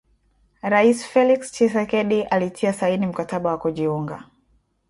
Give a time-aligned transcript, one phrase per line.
[0.73, 4.23] Rais Felix Tchisekedi alitia saini mkataba wa kujiunga,